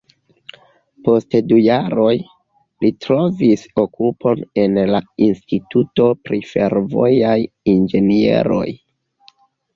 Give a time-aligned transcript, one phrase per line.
[1.07, 2.13] Post du jaroj,
[2.85, 7.37] li trovis okupon en la Instituto pri Fervojaj
[7.77, 8.67] Inĝenieroj.